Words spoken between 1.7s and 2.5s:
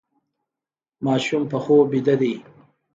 ویده دی.